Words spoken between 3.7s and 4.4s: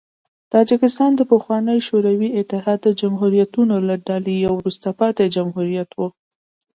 له ډلې